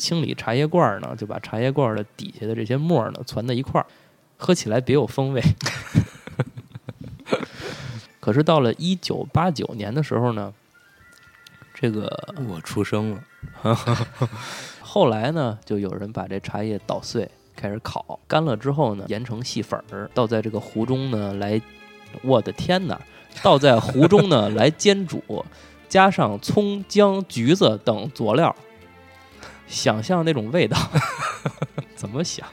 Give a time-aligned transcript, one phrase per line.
[0.00, 3.86] 清理茶叶罐儿呢，就把茶叶罐儿的底下的这些沫儿呢攒在一块儿，
[4.36, 5.40] 喝起来别有风味。
[8.18, 10.52] 可是到了一九八九年的时候呢，
[11.74, 13.22] 这个我出生了，
[14.82, 21.60] 后来呢，就有人把这茶叶捣碎，开始烤，干了之后呢，研成细粉儿，倒在这个壶中呢来，
[22.22, 23.00] 我的天哪，
[23.44, 25.22] 倒在壶中呢 来煎煮，
[25.88, 28.56] 加上葱、姜、橘子等佐料，
[29.66, 30.76] 想象那种味道，
[31.96, 32.46] 怎么想？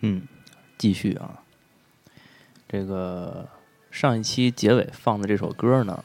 [0.00, 0.22] 嗯，
[0.78, 1.42] 继续啊，
[2.68, 3.48] 这个
[3.90, 6.04] 上一期结尾放的这首歌呢，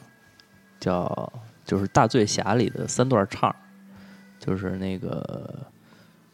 [0.82, 1.32] 叫
[1.64, 3.54] 就是《大醉侠》里的三段唱，
[4.38, 5.66] 就是那个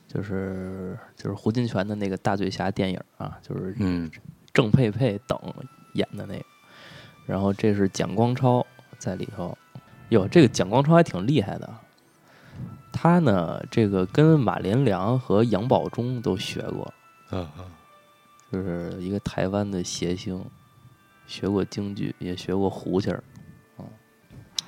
[0.08, 4.10] 就是就是胡金铨的那个《大醉侠》电影啊，就是嗯。
[4.50, 5.38] 郑佩佩等
[5.92, 6.44] 演的那个，
[7.26, 8.66] 然后这是蒋光超
[8.98, 9.56] 在里头，
[10.08, 11.70] 哟，这个蒋光超还挺厉害的，
[12.90, 16.92] 他呢这个跟马连良和杨宝忠都学过。
[17.30, 17.70] 嗯嗯，
[18.50, 20.44] 就是一个台湾的谐星，
[21.28, 23.37] 学过京剧，也学过胡琴儿，啊，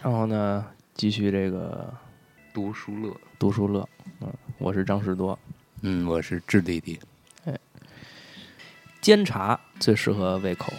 [0.03, 1.93] 然后呢，继续这个
[2.55, 3.87] 读书乐，读书乐，
[4.21, 5.39] 嗯，我是张士多，
[5.83, 6.99] 嗯，我是智弟弟，
[7.45, 7.55] 哎
[9.03, 10.73] 煎茶最适合胃口。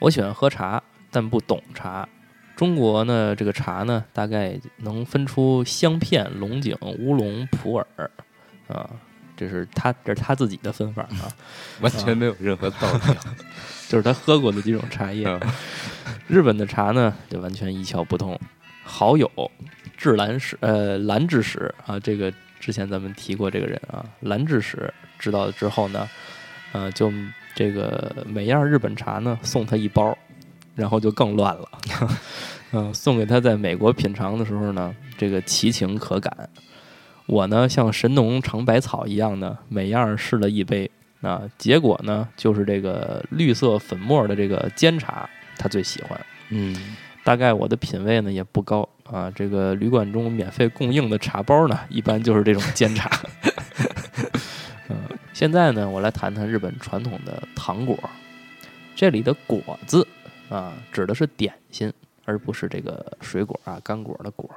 [0.00, 2.06] 我喜欢喝茶，但不懂茶。
[2.56, 8.10] 中国呢，这个茶呢，大概能分出香片、龙井、乌龙、普洱，
[8.68, 8.90] 啊，
[9.34, 11.32] 这是他这是他自己的分法啊。
[11.80, 13.16] 完全没有任何道理。
[13.88, 15.26] 就是他喝过的几种茶叶。
[15.26, 15.40] 啊
[16.28, 18.38] 日本的茶呢，就完全一窍不通。
[18.84, 19.30] 好友
[19.96, 26.08] 智兰史，呃，兰智史啊，这个之前咱们提过这个人啊，兰智史知道了之后呢，
[26.72, 27.10] 呃，就
[27.54, 30.16] 这个每样日本茶呢送他一包，
[30.74, 31.68] 然后就更乱了。
[32.72, 36.50] 嗯、送给他在美国品尝的时候呢，这个奇情可感。
[37.24, 40.90] 我呢，像神农尝百草一样呢，每样试了一杯。
[41.20, 46.20] 啊，结果呢，就是这个绿色粉末的这个煎茶，他最喜欢。
[46.50, 53.10] 嗯大概我的品味呢也不高啊，这个旅馆中免费供应的茶包呢，一般就是这种煎茶。
[54.88, 54.96] 嗯，
[55.34, 57.98] 现在呢，我来谈谈日本传统的糖果。
[58.96, 60.06] 这里的“果”子
[60.48, 61.92] 啊，指的是点心，
[62.24, 64.48] 而不是这个水果啊、干果的“果”。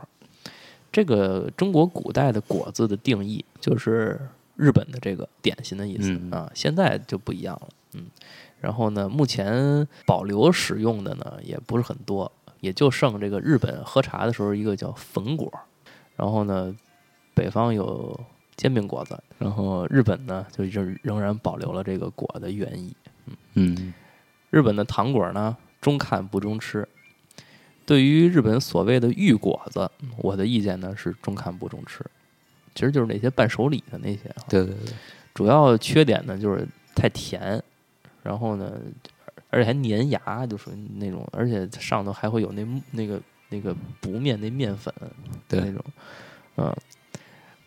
[0.91, 4.17] 这个中国古代的“果”字的定义，就是
[4.55, 7.69] 日本的这个点心的意思、嗯啊，现在就不一样了。
[7.93, 8.05] 嗯，
[8.59, 15.51] 然后呢，目前保留使用的呢也不是很多，也就剩这个日本喝茶的时候一个叫粉果，
[16.15, 16.75] 然后呢，
[17.33, 18.19] 北方有
[18.55, 22.95] 煎饼果子，然后日本呢就仍仍然保留了这个果的原意。
[23.55, 23.93] 嗯
[24.49, 26.87] 日本的糖果呢，中看不中吃。
[27.85, 32.05] 对于日本所谓的玉果子，我的意见呢是中看不中吃，
[32.75, 34.43] 其实就是那些伴手礼的那些啊。
[34.49, 34.93] 对对对，
[35.33, 37.61] 主要缺点呢就是太甜，
[38.23, 38.73] 然后呢，
[39.49, 44.93] 而且还粘牙，就属于那种，而且上头还会有那那个那个不面那面粉
[45.47, 45.83] 对那种，
[46.57, 46.75] 嗯。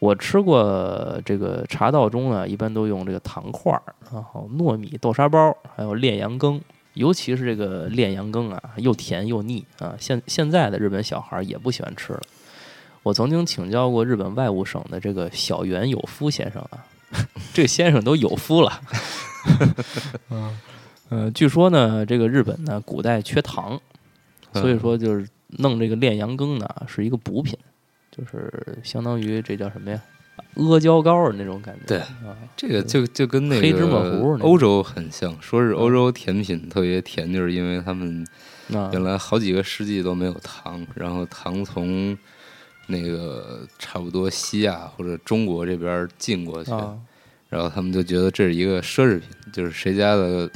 [0.00, 3.82] 我吃过这个茶道中呢，一般都用这个糖块儿，
[4.12, 6.60] 然后糯米豆沙包，还有炼羊羹，
[6.93, 9.97] 尤其是这个炼羊羹啊，又甜又腻啊。
[9.98, 12.20] 现现在的日本小孩儿也不喜欢吃了。
[13.04, 16.84] 我曾经请教过日本外务省的这个小原有夫先生啊，
[17.53, 18.81] 这先生都有夫了。
[20.31, 20.59] 嗯，
[21.10, 23.78] 呃，据说呢，这个日本呢古代缺糖，
[24.54, 27.54] 所以说就是弄这个炼羊羹呢是一个补品，
[28.10, 30.00] 就是相当于这叫什么呀？
[30.56, 31.82] 阿胶糕的那种感觉。
[31.87, 38.26] 对啊，这个就就跟那个黑芝麻糊欧洲很像，说是欧洲甜品特别甜，就是因为他们
[38.69, 42.17] 那原来好几个世纪都没有糖，然后糖从
[42.86, 46.96] 那个差不多西亚或者中国这边进过去，啊，
[47.48, 50.50] 然后他们就觉得这是一个奢侈品，就是谁家的这个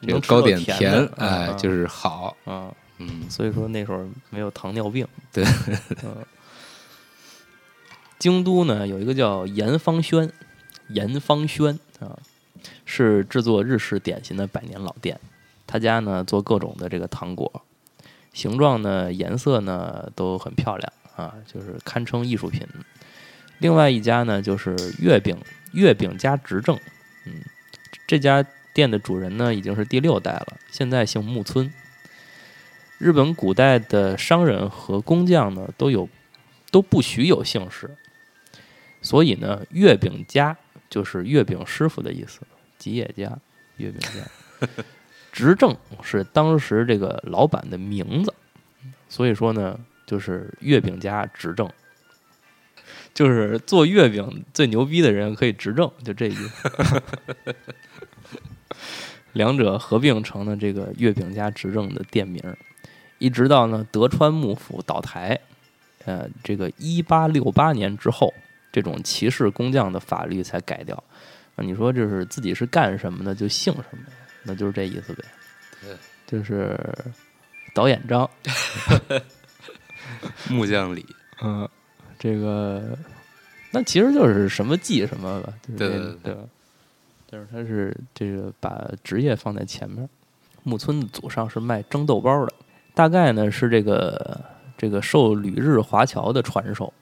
[0.00, 5.06] 能吃到糕点甜的哎，就是好，啊，嗯，所以说那时候没有糖尿病。
[5.32, 5.44] 对。
[6.04, 6.24] 嗯，
[8.18, 10.30] 京都呢有一个叫盐方轩，
[10.88, 12.16] 盐方轩啊，
[12.84, 15.18] 是制作日式点心的百年老店。
[15.66, 17.50] 他家呢做各种的这个糖果，
[18.32, 22.66] 形状呢、颜色呢都很漂亮啊，就是堪称艺术品。
[23.58, 25.36] 另外一家呢就是月饼
[25.72, 26.78] 月饼家执政，
[27.24, 27.32] 嗯，
[28.06, 31.72] 这家店的主人呢已经是第六代了，现在姓木村。
[32.98, 36.08] 日本古代的商人和工匠呢，都有
[36.70, 37.90] 都不许有姓氏，
[39.02, 40.56] 所以呢，月饼家
[40.88, 42.40] 就是月饼师傅的意思，
[42.78, 43.38] 吉野家
[43.76, 44.68] 月饼家。
[45.32, 48.32] 执政是当时这个老板的名字，
[49.10, 51.68] 所以说呢，就是月饼家执政，
[53.12, 57.02] 就是做月饼最牛逼的人可以执政，就这意思。
[59.34, 62.56] 两者合并成了这个月饼家执政的店名儿，
[63.18, 65.38] 一直到呢德川幕府倒台，
[66.06, 68.32] 呃，这个一八六八年之后，
[68.72, 70.96] 这种歧视工匠的法律才改掉。
[71.56, 74.04] 啊，你说这是自己是干什么的就姓什么，
[74.44, 75.24] 那就是这意思呗。
[76.26, 76.78] 就是
[77.74, 78.28] 导演张，
[80.50, 81.04] 木匠李，
[81.42, 81.68] 嗯，
[82.18, 82.96] 这个
[83.70, 86.40] 那其实就是什么技什么吧，就是对对对吧？
[87.30, 90.08] 但是他是这个把职业放在前面。
[90.62, 92.52] 木村的祖上是卖蒸豆包的，
[92.92, 94.40] 大概呢是这个
[94.76, 96.92] 这个受旅日华侨的传授，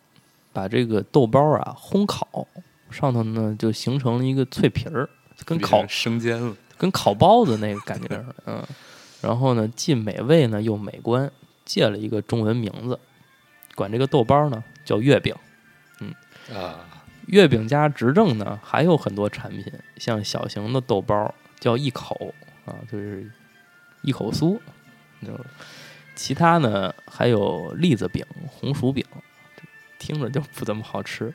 [0.52, 2.46] 把这个豆包啊烘烤，
[2.90, 5.08] 上头呢就形成了一个脆皮儿，
[5.46, 8.62] 跟烤生煎了，跟烤包子那个感觉，嗯。
[9.22, 11.30] 然后呢，既美味呢又美观，
[11.64, 12.98] 借了一个中文名字，
[13.74, 15.34] 管这个豆包呢叫月饼。
[16.00, 16.14] 嗯
[16.54, 16.86] 啊，
[17.26, 22.34] 月饼家执政呢还有很多产品，像小型的豆包叫一口
[22.66, 23.30] 啊，就是
[24.02, 24.58] 一口酥。
[25.24, 25.32] 就
[26.14, 29.04] 其他呢还有栗子饼、红薯饼，
[29.98, 31.32] 听着就不怎么好吃。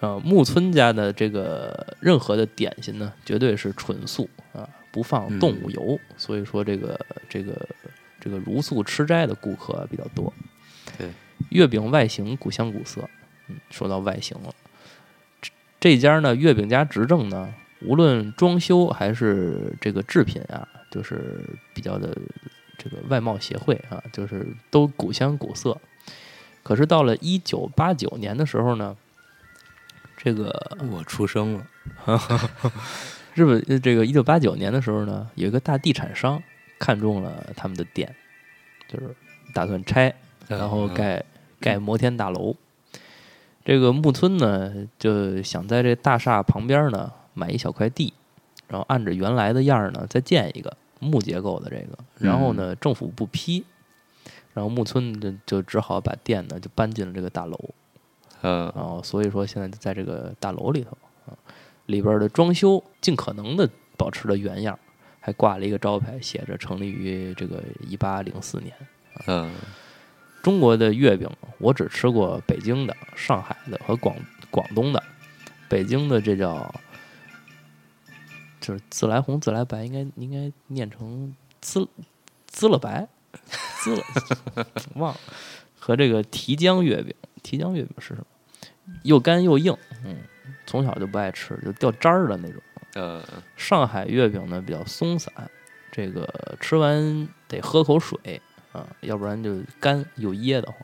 [0.00, 6.98] 呃，木村家的这个任何的点心呢，绝对是纯素啊，不放动物油，所以说这个
[7.28, 7.68] 这个
[8.24, 10.32] 这个茹素吃斋的顾客比较多。
[10.96, 11.10] 对，
[11.50, 13.06] 月饼外形古香古色，
[13.48, 14.54] 嗯，说到外形了，
[15.42, 21.44] 这这家呢月饼家执政呢，无论装修还是这个制品啊，就是
[21.74, 22.16] 比较的
[22.78, 25.78] 这个外貌协会啊，就是都古香古色。
[26.62, 28.96] 可是到了一九八九年的时候呢，
[30.16, 31.66] 这个我出生了，
[33.34, 36.42] 日本呃这个一九八九年的时候呢，有一个大地产商
[36.84, 38.14] 看中了他们的店，
[38.86, 39.16] 就是
[39.54, 40.14] 打算拆，
[40.48, 41.24] 然后嗯盖
[41.58, 42.54] 盖摩天大楼。
[43.64, 48.12] 这个木村呢，就想在这大厦旁边呢买一小块地，
[48.68, 51.96] 然后按着原来的样儿呢再建一个木结构的这个。
[52.18, 53.64] 然后呢，政府不批，
[54.52, 57.58] 然后木村就就只好把店呢就搬进了这个大楼。
[58.42, 60.90] 嗯然后所以说现在就在这个大楼里头
[61.24, 61.32] 啊，
[61.86, 63.66] 里边的装修尽可能的
[63.96, 64.78] 保持了原样，
[65.24, 68.74] 还挂了一个招牌，写着成立于这个一八零四年。
[69.26, 69.50] 嗯
[70.42, 71.26] 中国的月饼，
[71.56, 74.14] 我只吃过北京的、上海的和广
[74.50, 75.02] 广东的。
[75.66, 76.74] 北京的这叫
[78.60, 81.88] 就是自来红、自来白，应该应该念成滋
[82.46, 83.08] 滋了白，
[83.78, 84.02] 滋了
[84.96, 85.20] 忘了。
[85.78, 88.26] 和这个提浆月饼，提浆月饼是什么？
[89.04, 89.74] 又干又硬，
[90.04, 90.18] 嗯，
[90.66, 92.62] 从小就不爱吃，就掉渣儿的那种。
[92.94, 93.22] 呃
[93.56, 95.32] 上海月饼呢比较松散，
[95.92, 98.40] 这个吃完得喝口水
[98.72, 100.76] 啊，要不然就干又噎得慌。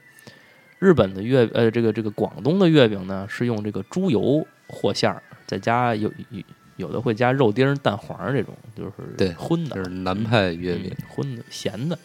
[0.79, 6.43] 日本的月呃，这个这个广东的月饼呢是用这个猪油和馅儿，再加有有
[6.77, 11.99] 有的会加肉丁、蛋黄这种，就是对荤的，这是南派月饼，荤的咸的。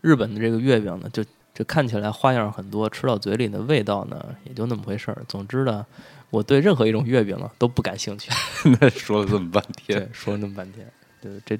[0.00, 5.22] 日本的这个月饼呢，就就看起来花样很多，吃到嘴里的味道呢也就那么回事儿。
[5.28, 5.86] 总之呢，
[6.32, 8.30] 我对任何一种月饼啊都不感兴趣。
[8.80, 11.58] 那说了这么半天对，，说了那么半天，对这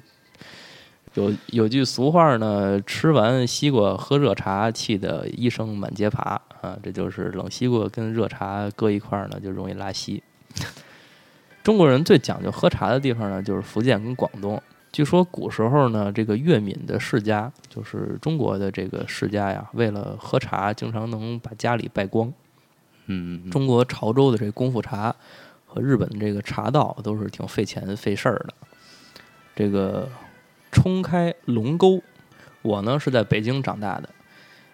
[1.13, 10.23] 有有句俗话呢，吃完西瓜喝热茶，气得医生满街爬啊，这就是冷西瓜跟热茶搁一块儿呢，就容易拉稀。
[11.61, 14.59] 中国人最讲究喝茶的地方呢，就是福建跟广东。
[14.91, 22.33] 据说古时候呢，这个粤闽的世家，就是中国的这个世家呀，为了喝茶，经常能把家里败光。
[23.07, 25.15] 嗯，中国潮州的这功夫茶
[25.65, 28.53] 和日本的这个茶道都是挺费钱费事儿的。
[29.55, 30.09] 这个
[30.71, 32.01] 冲开龙沟，
[32.61, 34.09] 我呢是在北京长大的，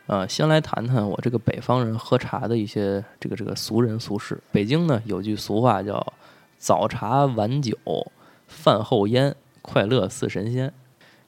[0.07, 4.39] 呃，先来谈谈我这个北方人喝茶的一些这个这个俗人俗事。
[4.51, 6.13] 北京呢有句俗话叫
[6.57, 7.77] “早茶晚酒，
[8.47, 10.73] 饭后烟，快乐似神仙”。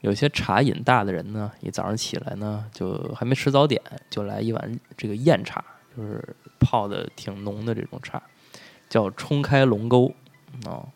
[0.02, 3.80] 有些茶瘾大的人呢，一早上起来呢，就还没吃早点，
[4.10, 5.64] 就来一碗这个燕茶，
[5.96, 8.22] 就是泡的挺浓的这种茶，
[8.88, 10.14] 叫冲开龙沟
[10.66, 10.88] 哦。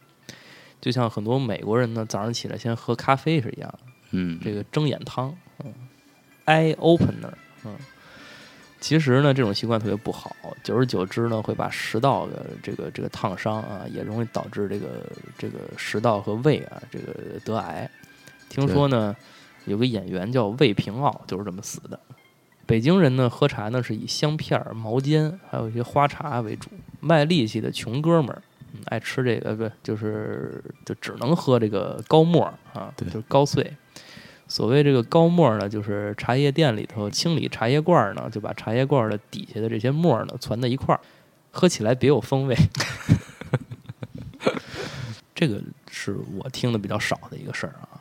[0.79, 3.79] 就像很多美国人呢，早上起来先喝咖啡是一样的。
[4.11, 5.73] 嗯，这个睁眼汤，嗯
[6.45, 7.75] ，eye opener，嗯，
[8.79, 17.89] 其实呢，这种习惯特别不好，久而久之呢，会把食道的这个这个烫伤啊，也容易导致这个这个食道和胃啊，这个得癌。
[18.47, 19.15] 听说呢，
[19.65, 21.99] 有个演员叫魏平傲，就是这么死的。
[22.65, 26.69] 北京人呢，喝茶呢是以香片儿、毛尖，还有一些花茶为主。
[26.99, 28.41] 卖力气的穷哥们儿，
[28.73, 33.71] 嗯爱吃这个，不就是就只能喝这个高沫儿啊，对就是高碎。
[34.47, 41.01] 所谓这个高沫儿呢，就是茶叶店里头清理茶叶罐儿呢，就把茶叶罐儿的底下的这些沫儿呢攒在一块儿，
[41.51, 42.55] 喝起来别有风味。
[45.35, 47.94] 这个是我听的比较少的一个事儿啊。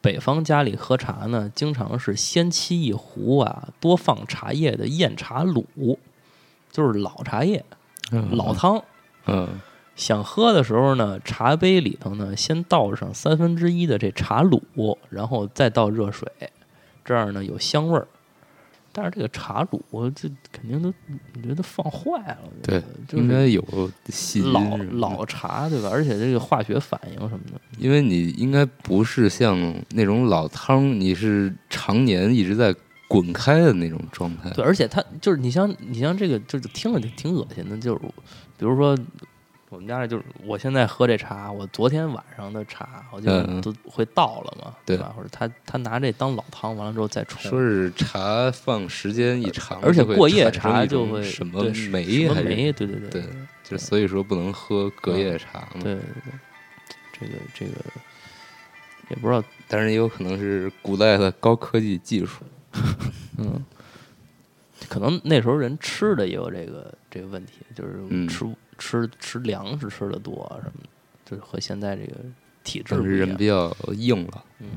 [0.00, 5.98] 北方家里喝茶呢，经常是先沏一壶啊，多放茶叶的艳茶卤，
[6.70, 7.64] 就是老茶叶、
[8.30, 8.82] 老汤。
[9.26, 9.60] 嗯
[9.96, 16.26] 想喝的时候呢，茶杯里头呢先倒上三分之一的这茶卤，然后再倒热水，
[17.04, 18.08] 这样呢有香味儿。
[18.92, 19.80] 但是这个茶卤
[20.14, 20.92] 这肯定都，
[21.34, 22.38] 你觉得放坏了。
[22.62, 23.62] 对，就是应该有
[24.08, 25.88] 细菌老老茶对吧？
[25.92, 29.56] 而且这个化学反应什么的，因为你应该不是像
[29.90, 32.74] 那种老汤，你是常年一直在
[33.08, 34.50] 滚开的那种状态。
[34.50, 38.00] 对，而且它就是你像你像这个，就是听着就挺恶心的，就是
[38.58, 38.96] 比如说
[39.70, 44.96] 我们家就是我现在喝这茶，我昨天晚上的茶我就嗯都会倒了嘛，对。
[44.96, 45.14] 吧？
[45.16, 53.24] 或者他他拿这当老汤，完了之后再冲，说是茶放时间一长，而且过夜茶就会什么对酶什么还是酶，对对对对
[53.62, 55.82] 就所以说不能喝隔夜茶嘛。
[55.82, 56.32] 对对对，
[57.12, 57.72] 这个这个
[59.08, 62.42] 也不知道，但是也有可能是古代的高科技技术。
[63.38, 63.64] 嗯，
[64.88, 68.28] 可能那时候人吃的也有这个这个问题，就是嗯
[68.80, 70.88] 吃、吃吃粮食吃的多啊什么的，
[71.24, 72.16] 就是和现在这个
[72.64, 73.28] 体质但是不一样。
[73.28, 74.68] 人比较硬了，嗯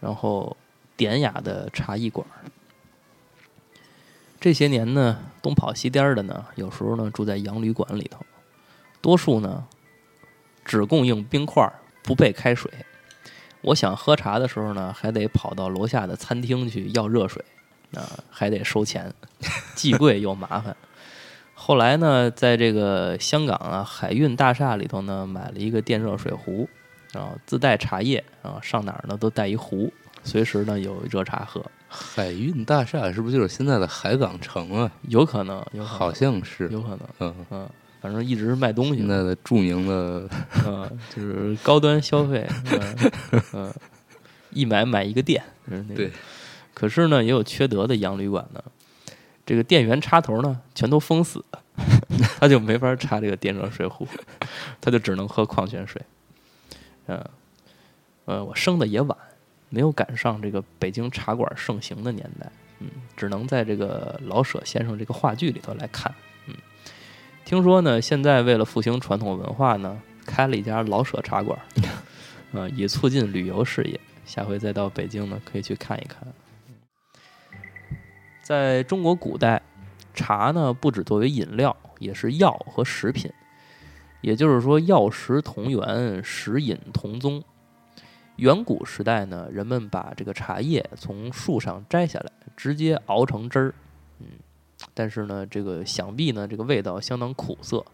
[0.00, 0.56] 然后
[0.96, 2.44] 典雅的茶艺馆儿，
[4.38, 8.24] 这些年呢，东跑西颠儿的呢，有时候呢住在洋旅馆里头，
[9.00, 9.66] 多数呢
[10.64, 12.70] 只供应冰块儿，不备开水。
[13.60, 17.44] 我想喝茶的时候呢，还得跑到楼下的餐厅去要热水，
[17.94, 19.12] 啊、还得收钱，
[19.74, 20.76] 既贵又麻烦。
[21.68, 26.66] 后来呢，在这个香港啊海运大厦里头呢，买了一个电热水壶，
[27.12, 29.92] 然后，自带茶叶啊，上哪儿呢都带一壶，
[30.24, 34.90] 随时呢有热茶喝，海运大厦是不是就是现在的海港城啊？
[35.08, 37.68] 有可能，有可能，好像是，有可能，嗯，嗯，
[38.00, 40.26] 反正一直是卖东西，现在的著名的
[40.66, 43.74] 嗯，就是高端消费，嗯，嗯
[44.52, 46.10] 一买买一个店，就是那个对。
[46.72, 48.62] 可是呢，也有缺德的洋旅馆呢，
[49.48, 51.62] 这个电源插头呢全都封死了，
[52.38, 54.06] 他就没法插这个电热水壶，
[54.78, 56.02] 他就只能喝矿泉水。
[57.06, 57.24] 嗯，
[58.26, 59.16] 呃，我生的也晚，
[59.70, 66.14] 没有赶上这个北京茶馆盛行的年代，嗯，只能在这个老舍先生这个话剧里头来看。
[66.46, 66.54] 嗯，
[67.46, 71.58] 听说呢，现在为了复兴传统文化呢，开了一家老舍茶馆，
[72.52, 73.98] 呃，以促进旅游事业。
[74.26, 76.20] 下回再到北京呢，可以去看一看。
[78.48, 79.60] 在中国古代，
[80.14, 83.30] 茶呢不止作为饮料，也是药和食品，
[84.22, 87.44] 也就是说药食同源，食饮同宗。
[88.36, 93.74] 远古时代呢，人们把这个茶叶从树上摘下来，直接熬成汁儿。
[94.20, 94.26] 嗯，
[94.94, 97.84] 但是呢，这个想必呢，这个味道相当苦涩，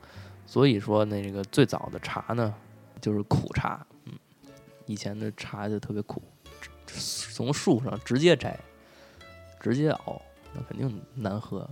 [0.46, 2.54] 所以说那个最早的茶呢，
[3.00, 3.84] 就是苦茶。
[4.04, 4.12] 嗯，
[4.87, 6.23] 以前的茶就特别苦，
[6.87, 8.56] 从树上直接摘，
[9.58, 10.23] 直接熬，
[10.54, 11.68] 那肯定难喝。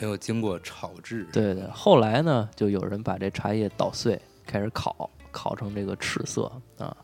[0.00, 6.96] 没有经过炒制，对对，后来呢，就有人把这茶叶捣碎，开始烤，烤成这个赤色啊。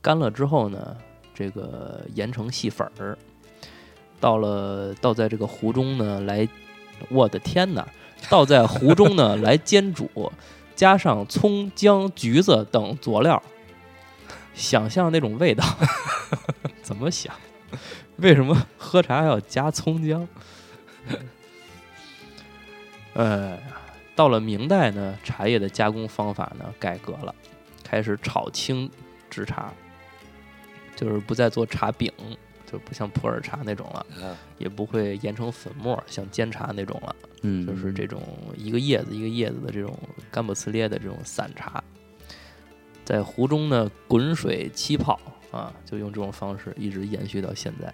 [0.00, 0.96] 干了之后呢，
[1.34, 3.18] 这个研成细粉儿，
[4.20, 6.48] 到了倒在这个壶中呢来，
[7.10, 7.86] 我的天哪，
[8.30, 10.32] 倒在壶中呢来煎煮，
[10.74, 13.42] 加上葱、姜、橘子等佐料，
[14.54, 15.64] 想象那种味道，
[16.82, 17.34] 怎么想？
[18.16, 20.26] 为什么喝茶要加葱姜？
[23.14, 23.58] 呃，
[24.14, 27.34] 到了明代呢，茶叶的加工方法呢改革了，
[27.82, 28.90] 开始炒青
[29.28, 29.72] 制茶，
[30.94, 32.12] 就是不再做茶饼，
[32.70, 38.22] 就不像普洱茶那种了，啊，也不会研成粉末，像煎茶那种了，嗯，就是这种
[38.56, 39.98] 一个叶子一个叶子的这种
[40.30, 41.82] 干不呲咧的这种散茶，
[43.04, 45.18] 在壶中呢滚水沏泡
[45.50, 47.92] 啊，就用这种方式一直延续到现在。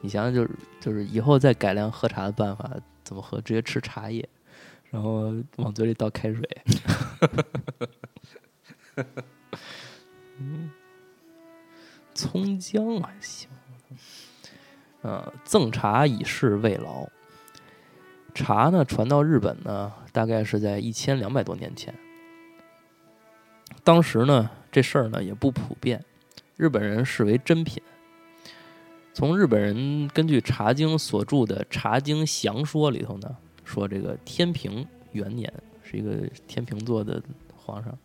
[0.00, 2.70] 你想想，就是就是以后再改良喝茶的办法，
[3.02, 3.40] 怎么喝？
[3.40, 4.28] 直接吃茶叶，
[4.90, 6.42] 然后往嘴里倒开水。
[10.38, 10.70] 嗯，
[12.14, 13.48] 葱姜还行。
[15.02, 17.08] 呃，赠茶以示慰劳。
[18.34, 21.94] 茶呢传到日本呢，大概是在一千两百多年前。
[23.84, 26.04] 当时呢，这事儿呢也不普遍，
[26.56, 27.82] 日本人视为珍品，
[29.12, 37.20] 从日本人根据《茶经》所著的《茶经详说》里头呢，说这个天平元年是一个天平座的
[37.56, 37.98] 皇上，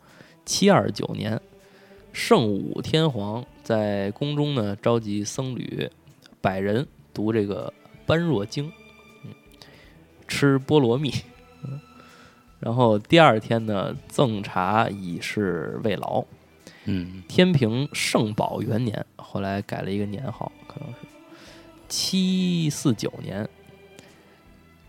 [0.45, 1.39] 七二九年，
[2.11, 5.87] 圣武天皇在宫中呢召集僧侣
[6.41, 7.71] 百人读这个
[8.07, 8.71] 般若经，
[9.25, 9.31] 嗯，
[10.27, 11.13] 吃菠萝蜜，
[11.63, 11.79] 嗯，
[12.59, 16.25] 然后第二天呢赠茶以示慰劳。
[16.85, 20.95] 嗯天平圣宝元年，后来改了一个年号，可能是
[21.87, 23.47] 七四九年。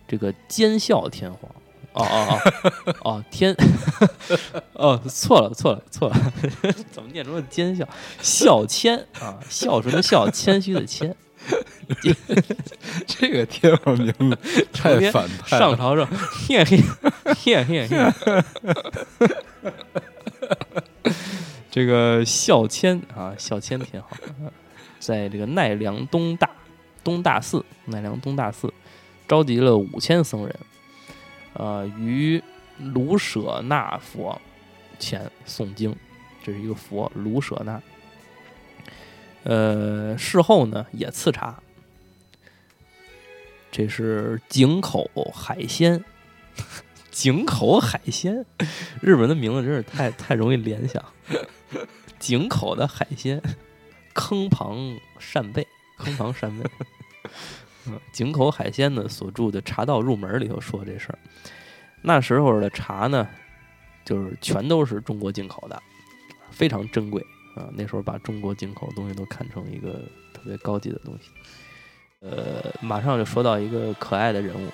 [0.08, 1.50] 这个奸孝天皇，
[1.92, 2.40] 哦哦
[2.84, 3.54] 哦 哦天，
[4.74, 6.32] 哦错了错了错了，
[6.90, 7.88] 怎么念成了奸孝？
[8.20, 11.14] 孝谦啊，孝顺的孝，谦虚的谦。
[13.06, 15.66] 这个天皇名字太天反派了。
[15.66, 16.06] 上朝上，
[16.48, 16.78] 嘿嘿
[17.36, 18.12] 嘿嘿嘿。
[21.80, 24.10] 这个孝谦啊，孝谦挺好，
[24.98, 26.50] 在这个奈良东大
[27.02, 28.70] 东大寺，奈良东大寺
[29.26, 30.54] 召集了五千僧人，
[31.54, 32.42] 呃，于
[32.92, 34.38] 卢舍那佛
[34.98, 35.96] 前诵经，
[36.44, 37.80] 这是一个佛卢舍那。
[39.44, 41.62] 呃，事后呢也赐茶，
[43.72, 46.04] 这是井口海鲜，
[47.10, 48.44] 井口海鲜，
[49.00, 51.02] 日本的名字真是太太容易联想。
[52.30, 53.42] 井口的海鲜，
[54.14, 56.70] 坑旁扇贝，坑旁扇贝。
[57.88, 61.18] 嗯，井口海鲜呢所著的《茶道入门》里头说这事儿，
[62.02, 63.28] 那时候的茶呢，
[64.04, 65.82] 就是全都是中国进口的，
[66.52, 67.20] 非常珍贵
[67.56, 67.68] 啊。
[67.72, 69.94] 那时候把中国进口的东西都看成一个
[70.32, 71.30] 特别高级的东西。
[72.20, 74.70] 呃，马上就说到一个可爱的人物，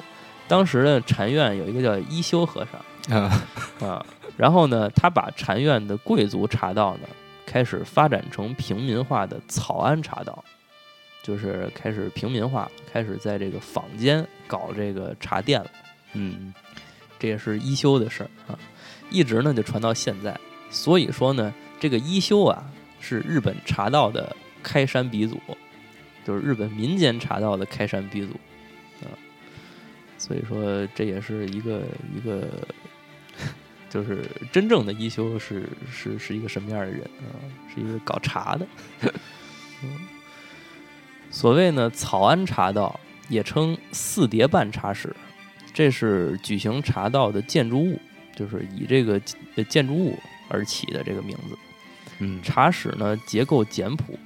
[0.47, 2.67] 当时的禅院有一个叫一休和
[3.07, 3.47] 尚啊，
[3.81, 4.05] 啊，
[4.37, 7.09] 然后呢，他把禅院的贵族茶道呢，
[7.47, 10.45] 开始发展成平民化的草庵茶道，
[11.23, 15.71] 就是开始平民化，开始在这个坊间搞这个茶店了。
[16.13, 16.53] 嗯
[17.19, 18.59] 这也是一休的事儿啊，
[19.11, 20.39] 一直呢就传到现在。
[20.69, 22.71] 所以说呢，这个一休啊
[23.01, 25.41] 是日本茶道的开山鼻祖，
[26.27, 28.35] 就是日本民间茶道的开山鼻祖
[29.07, 29.09] 啊。
[30.19, 31.83] 所以说这也是一个
[32.15, 32.49] 一个，
[33.89, 37.39] 就是真正的一休是是是一个什么样的人啊？
[37.75, 38.67] 是一个搞茶的。
[39.83, 39.91] 嗯，
[41.31, 45.15] 所谓呢草庵茶道，也称四叠半茶室。
[45.73, 48.01] 这是举行茶道的建筑物，
[48.35, 49.21] 就是以这个
[49.57, 50.19] 呃建筑物
[50.49, 51.59] 而起的这个名字。
[52.19, 54.19] 嗯茶室呢结构简朴，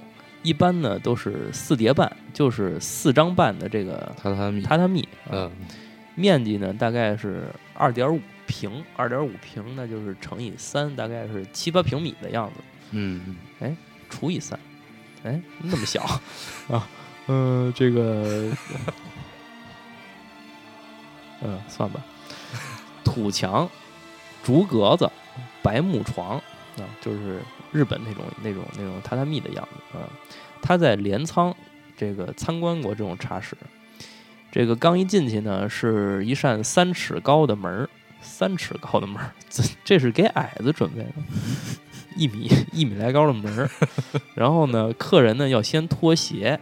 [0.43, 5.51] 一般呢都是四叠半，就是四张半的这个榻榻米，榻榻米，啊嗯
[6.15, 8.21] 面积呢大概是二点五
[8.51, 12.61] 平，二点五平那就是乘以三，大概是七八平米的样子，
[12.91, 13.73] 嗯哎
[14.09, 14.59] 除以三，
[15.23, 16.03] 哎，那么小
[16.67, 16.85] 啊？
[17.27, 18.51] 呃，这个，
[21.41, 22.03] 嗯，算吧。
[23.05, 23.69] 土墙、
[24.43, 25.09] 竹格子、
[25.63, 26.35] 白木床
[26.77, 27.39] 啊，就是
[27.71, 30.09] 日本那种那种那种榻榻米的样子啊。
[30.61, 31.55] 他在镰仓
[31.95, 33.55] 这个参观过这种茶室，
[34.51, 37.89] 这个刚一进去呢，是一扇三尺高的门儿，
[38.21, 41.13] 三尺高的门儿，这这是给矮子准备的，
[42.15, 43.69] 一米一米来高的门儿。
[44.35, 46.59] 然后呢，客人呢要先脱鞋，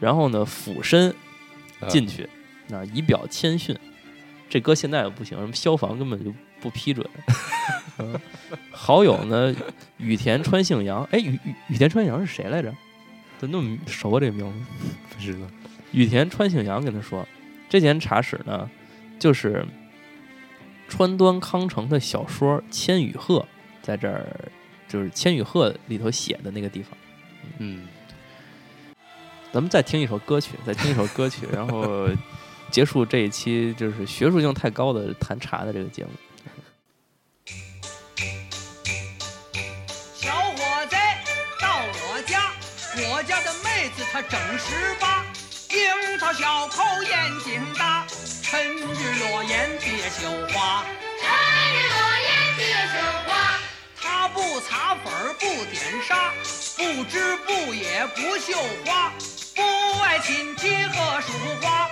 [0.00, 1.10] 然后呢俯身
[1.80, 2.28] 啊进去，
[2.68, 3.76] 那以表谦逊。
[4.48, 7.08] 这搁现在也不行，什么消防根本就不批准。
[7.98, 8.18] 嗯
[8.70, 9.54] 好友呢，
[9.98, 12.72] 羽田川幸洋，哎，羽羽羽田川幸洋是谁来着？
[13.38, 14.20] 怎么那么熟啊？
[14.20, 14.88] 这个名字？
[15.08, 15.46] 不知道，
[15.92, 17.26] 羽田川幸洋跟他说，
[17.68, 18.68] 这间茶室呢，
[19.18, 19.64] 就是
[20.92, 23.38] 川端康成的小说《千与鹤》
[23.80, 24.26] 在这儿，
[24.86, 26.90] 就是《千与鹤》里头写的那个地方。
[27.56, 27.88] 嗯
[29.50, 32.06] 咱们再听一首歌曲，再听一首歌曲，然后
[32.70, 36.10] 结束这一期就是学术性太高的谈茶的这个节目。
[40.14, 40.96] 小伙子
[41.58, 42.52] 到我家，
[43.10, 45.24] 我家的妹子她整十八，
[45.70, 48.01] 樱桃小口眼睛大，
[48.52, 50.84] 趁日落雁别绣花。
[53.98, 56.34] 她不擦粉儿不点纱，
[56.76, 58.52] 不织布也不绣
[58.84, 59.10] 花，
[59.56, 59.62] 不
[60.02, 61.88] 爱琴棋和书画，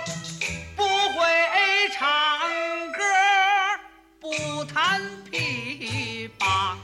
[0.75, 2.39] 不会唱
[2.91, 3.01] 歌，
[4.19, 6.75] 不弹琵琶。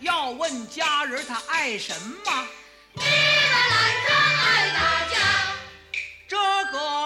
[0.00, 1.94] 要问家人他爱什
[2.24, 2.48] 么？
[6.70, 7.03] go